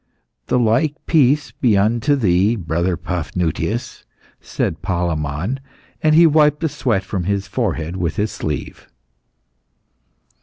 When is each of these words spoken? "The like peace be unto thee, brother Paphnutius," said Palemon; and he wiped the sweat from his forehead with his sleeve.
"The 0.47 0.57
like 0.57 0.95
peace 1.05 1.51
be 1.51 1.77
unto 1.77 2.15
thee, 2.15 2.55
brother 2.55 2.97
Paphnutius," 2.97 4.03
said 4.39 4.81
Palemon; 4.81 5.59
and 6.01 6.15
he 6.15 6.25
wiped 6.25 6.61
the 6.61 6.69
sweat 6.69 7.03
from 7.03 7.25
his 7.25 7.45
forehead 7.45 7.97
with 7.97 8.15
his 8.15 8.31
sleeve. 8.31 8.87